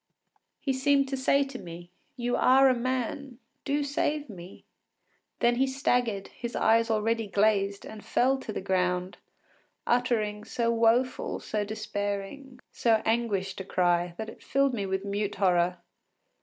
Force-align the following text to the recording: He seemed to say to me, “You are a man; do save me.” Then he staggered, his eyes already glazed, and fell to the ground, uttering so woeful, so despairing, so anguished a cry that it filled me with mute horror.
He 0.59 0.73
seemed 0.73 1.07
to 1.09 1.15
say 1.15 1.43
to 1.43 1.59
me, 1.59 1.91
“You 2.15 2.35
are 2.35 2.67
a 2.69 2.73
man; 2.73 3.37
do 3.65 3.83
save 3.83 4.31
me.” 4.31 4.65
Then 5.41 5.57
he 5.57 5.67
staggered, 5.67 6.29
his 6.29 6.55
eyes 6.55 6.89
already 6.89 7.27
glazed, 7.27 7.85
and 7.85 8.03
fell 8.03 8.39
to 8.39 8.51
the 8.51 8.61
ground, 8.61 9.19
uttering 9.85 10.43
so 10.43 10.71
woeful, 10.71 11.39
so 11.39 11.63
despairing, 11.63 12.59
so 12.71 13.03
anguished 13.05 13.61
a 13.61 13.63
cry 13.63 14.15
that 14.17 14.27
it 14.29 14.41
filled 14.41 14.73
me 14.73 14.87
with 14.87 15.05
mute 15.05 15.35
horror. 15.35 15.77